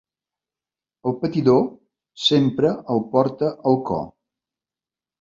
El 1.11 1.15
patidor 1.25 1.61
sempre 2.31 2.75
el 2.97 3.07
porta 3.15 3.55
al 3.75 3.81
cor. 3.93 4.07